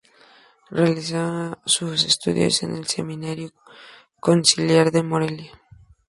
Realizó 0.71 1.59
sus 1.63 2.05
estudios 2.05 2.63
en 2.63 2.73
el 2.75 2.87
Seminario 2.87 3.51
Conciliar 4.19 4.89
de 4.91 5.03
Morelia. 5.03 5.51